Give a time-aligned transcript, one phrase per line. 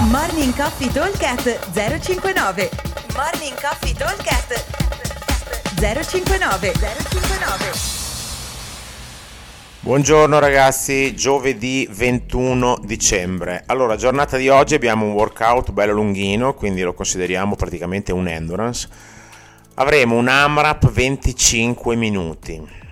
[0.00, 2.70] Morning Coffee Talkcast 059
[3.16, 4.64] Morning Coffee Talkcast
[5.74, 7.72] 059 059
[9.80, 13.64] Buongiorno ragazzi, giovedì 21 dicembre.
[13.66, 18.88] Allora, giornata di oggi abbiamo un workout bello lunghino, quindi lo consideriamo praticamente un endurance.
[19.74, 22.86] Avremo un AMRAP 25 minuti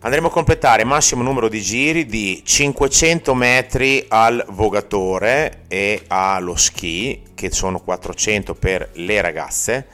[0.00, 7.22] andremo a completare massimo numero di giri di 500 metri al vogatore e allo ski,
[7.34, 9.86] che sono 400 per le ragazze,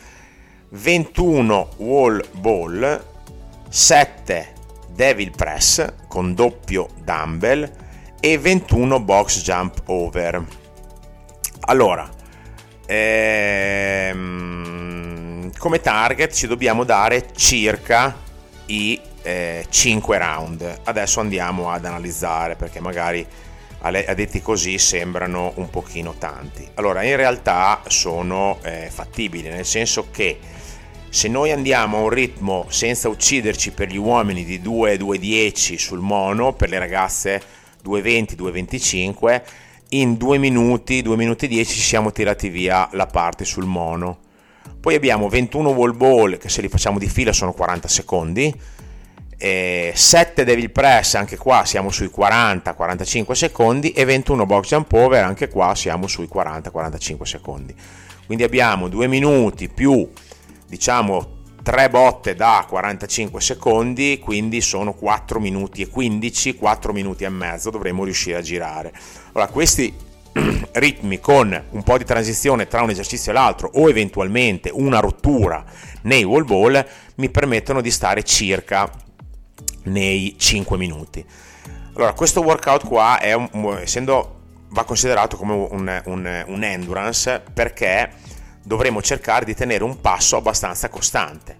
[0.71, 3.03] 21 wall ball,
[3.69, 4.53] 7
[4.91, 7.71] devil press con doppio dumbbell
[8.21, 10.45] e 21 box jump over.
[11.61, 12.07] Allora,
[12.87, 14.33] ehm,
[15.57, 18.15] come target ci dobbiamo dare circa
[18.67, 20.81] i eh, 5 round.
[20.85, 23.27] Adesso andiamo ad analizzare perché magari
[23.81, 26.67] a, detti così sembrano un pochino tanti.
[26.75, 30.39] Allora, in realtà sono eh, fattibili, nel senso che
[31.09, 36.55] se noi andiamo a un ritmo senza ucciderci per gli uomini di 2-2-10 sul mono,
[36.55, 37.43] per le ragazze
[37.85, 39.43] 2-20-2-25,
[39.91, 44.19] in 2 minuti, 2 minuti 10 ci siamo tirati via la parte sul mono.
[44.81, 48.53] Poi abbiamo 21 wall ball che se li facciamo di fila sono 40 secondi,
[49.39, 55.25] eh, 7 Devil Press, anche qua siamo sui 40-45 secondi e 21 Box Jump Over,
[55.25, 57.75] anche qua siamo sui 40-45 secondi.
[58.27, 60.09] Quindi abbiamo 2 minuti più
[60.67, 67.29] diciamo 3 botte da 45 secondi, quindi sono 4 minuti e 15, 4 minuti e
[67.31, 68.93] mezzo dovremo riuscire a girare.
[69.33, 69.95] Allora, questi
[70.73, 75.65] ritmi con un po' di transizione tra un esercizio e l'altro o eventualmente una rottura
[76.03, 78.91] nei wall ball mi permettono di stare circa
[79.85, 81.25] nei 5 minuti.
[81.95, 88.11] Allora, questo workout qua è un, essendo, va considerato come un, un, un endurance perché
[88.63, 91.57] dovremo cercare di tenere un passo abbastanza costante.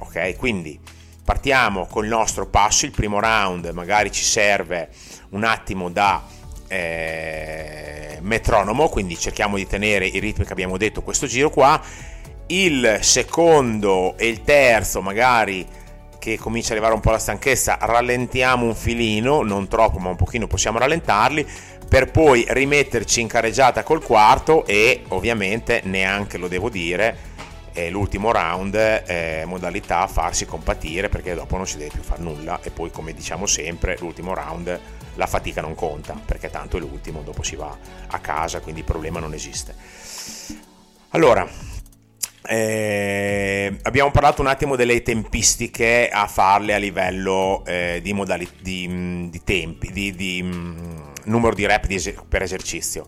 [0.00, 0.78] Ok, quindi
[1.24, 4.88] partiamo col nostro passo, il primo round magari ci serve
[5.30, 6.24] un attimo da
[6.68, 11.80] eh, metronomo, quindi cerchiamo di tenere i ritmi che abbiamo detto questo giro qua.
[12.46, 15.66] Il secondo e il terzo magari
[16.28, 20.16] che comincia ad arrivare un po' la stanchezza, rallentiamo un filino, non troppo ma un
[20.16, 21.46] pochino possiamo rallentarli,
[21.88, 27.36] per poi rimetterci in careggiata col quarto e ovviamente neanche lo devo dire,
[27.72, 32.60] eh, l'ultimo round eh, modalità farsi compatire perché dopo non si deve più fare nulla
[32.62, 34.80] e poi come diciamo sempre l'ultimo round
[35.14, 37.76] la fatica non conta perché tanto è l'ultimo, dopo si va
[38.08, 39.74] a casa quindi il problema non esiste.
[41.10, 41.48] Allora,
[42.46, 48.86] eh, abbiamo parlato un attimo delle tempistiche a farle a livello eh, di, modalità, di,
[48.88, 50.76] mm, di, tempi, di, di mm,
[51.24, 53.06] numero di rep es- per esercizio.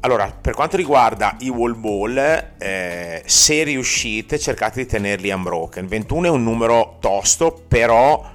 [0.00, 2.16] Allora, per quanto riguarda i wall ball,
[2.58, 5.86] eh, se riuscite cercate di tenerli unbroken.
[5.86, 8.30] 21 è un numero tosto, però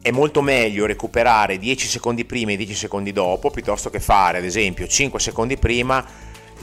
[0.00, 4.44] è molto meglio recuperare 10 secondi prima e 10 secondi dopo, piuttosto che fare ad
[4.44, 6.04] esempio 5 secondi prima,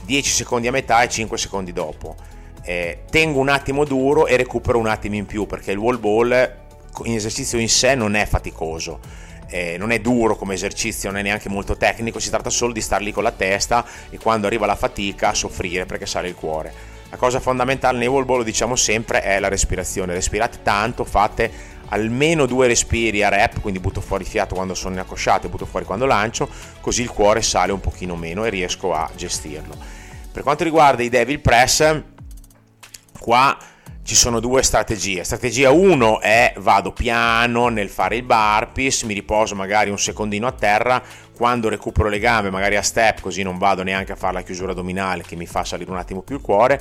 [0.04, 2.34] 10 secondi a metà e 5 secondi dopo
[2.66, 6.54] eh, tengo un attimo duro e recupero un attimo in più perché il wall ball
[7.04, 8.98] in esercizio in sé non è faticoso.
[9.48, 12.80] Eh, non è duro come esercizio, non è neanche molto tecnico, si tratta solo di
[12.80, 16.94] star lì con la testa e quando arriva la fatica soffrire perché sale il cuore.
[17.08, 20.12] La cosa fondamentale nei wall ball, lo diciamo sempre, è la respirazione.
[20.12, 25.00] Respirate tanto, fate almeno due respiri a rep, quindi butto fuori fiato quando sono in
[25.00, 26.48] accosciata e butto fuori quando lancio,
[26.80, 29.76] così il cuore sale un pochino meno e riesco a gestirlo.
[30.32, 32.02] Per quanto riguarda i devil press,
[33.26, 33.58] qua
[34.04, 35.24] ci sono due strategie.
[35.24, 40.52] Strategia 1 è vado piano nel fare il burpees, mi riposo magari un secondino a
[40.52, 41.02] terra,
[41.34, 44.70] quando recupero le gambe magari a step così non vado neanche a fare la chiusura
[44.70, 46.80] addominale che mi fa salire un attimo più il cuore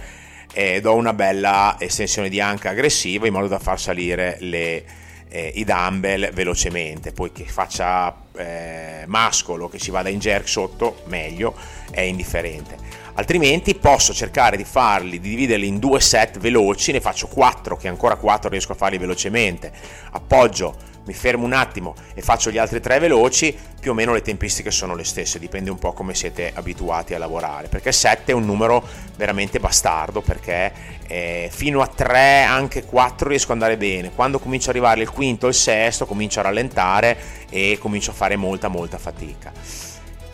[0.53, 4.83] e do una bella estensione di anca aggressiva in modo da far salire le,
[5.29, 7.11] eh, i dumbbell velocemente.
[7.11, 11.55] Poi che faccia eh, mascolo, che si vada in jerk sotto, meglio,
[11.91, 17.27] è indifferente altrimenti posso cercare di farli, di dividerli in due set veloci, ne faccio
[17.27, 19.71] quattro che ancora quattro riesco a farli velocemente,
[20.11, 20.75] appoggio,
[21.05, 24.71] mi fermo un attimo e faccio gli altri tre veloci, più o meno le tempistiche
[24.71, 28.45] sono le stesse, dipende un po' come siete abituati a lavorare, perché 7 è un
[28.45, 28.83] numero
[29.15, 30.71] veramente bastardo, perché
[31.07, 35.09] eh, fino a 3, anche 4 riesco ad andare bene, quando comincio ad arrivare il
[35.09, 37.17] quinto il sesto comincio a rallentare
[37.49, 39.51] e comincio a fare molta molta fatica.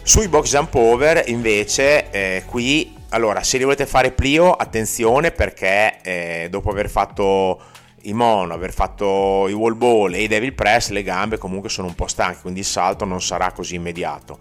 [0.04, 6.00] Sui box jump over invece eh, qui allora se li volete fare plio attenzione perché
[6.02, 7.60] eh, dopo aver fatto
[8.04, 11.88] i mono, aver fatto i wall ball e i devil press le gambe comunque sono
[11.88, 14.38] un po' stanche quindi il salto non sarà così immediato.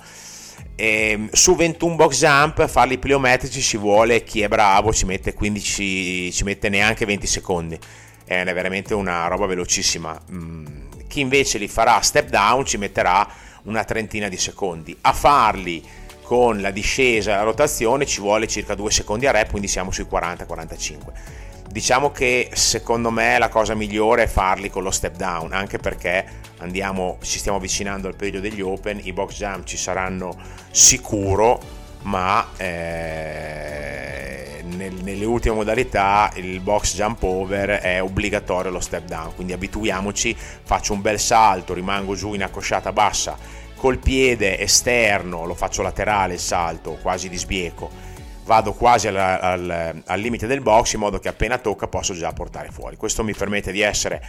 [0.75, 5.35] E ehm, su 21 box jump farli pliometrici ci vuole chi è bravo ci mette
[5.35, 7.79] 15 ci mette neanche 20 secondi.
[8.25, 10.19] È veramente una roba velocissima.
[10.33, 10.67] Mm,
[11.09, 13.29] chi invece li farà step down ci metterà
[13.65, 14.97] una trentina di secondi.
[15.01, 15.83] A farli
[16.23, 19.91] con la discesa e la rotazione ci vuole circa 2 secondi a rep quindi siamo
[19.91, 25.53] sui 40-45 diciamo che secondo me la cosa migliore è farli con lo step down
[25.53, 26.25] anche perché
[26.59, 30.37] andiamo, ci stiamo avvicinando al periodo degli open, i box jump ci saranno
[30.71, 31.61] sicuro,
[32.03, 39.35] ma eh, nel, nelle ultime modalità il box jump over è obbligatorio lo step down,
[39.35, 43.37] quindi abituiamoci, faccio un bel salto, rimango giù in accosciata bassa,
[43.77, 48.10] col piede esterno lo faccio laterale il salto, quasi di sbieco,
[48.51, 52.33] vado quasi al, al, al limite del box in modo che appena tocca posso già
[52.33, 52.97] portare fuori.
[52.97, 54.21] Questo mi permette di essere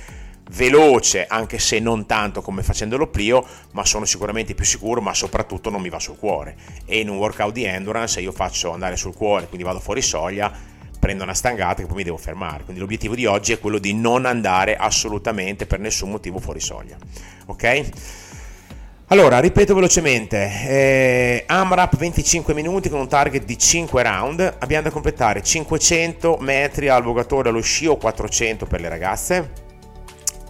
[0.51, 5.71] veloce, anche se non tanto come facendolo Plio, ma sono sicuramente più sicuro, ma soprattutto
[5.71, 6.55] non mi va sul cuore.
[6.85, 10.51] E in un workout di endurance io faccio andare sul cuore, quindi vado fuori soglia,
[10.99, 12.63] prendo una stangata e poi mi devo fermare.
[12.63, 16.95] Quindi l'obiettivo di oggi è quello di non andare assolutamente per nessun motivo fuori soglia.
[17.47, 17.89] Ok?
[19.11, 20.37] Allora, ripeto velocemente,
[20.69, 26.87] eh, AMRAP 25 minuti con un target di 5 round, abbiamo da completare 500 metri
[26.87, 29.51] al vogatore allo sci o 400 per le ragazze,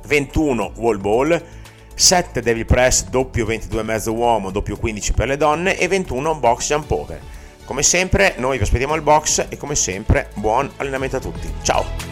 [0.06, 1.44] 21 wall ball,
[1.96, 6.92] 7 devil press doppio 22,5 uomo, doppio 15 per le donne e 21 box jump
[6.92, 7.20] over.
[7.66, 11.52] Come sempre noi vi aspettiamo al box e come sempre buon allenamento a tutti.
[11.64, 12.12] Ciao!